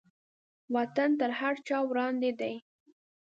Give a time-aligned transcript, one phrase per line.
[0.75, 2.53] وطن تر هر چا وړاندې دی.